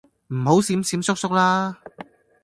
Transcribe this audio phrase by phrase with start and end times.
[0.29, 1.79] 唔好閃閃縮縮啦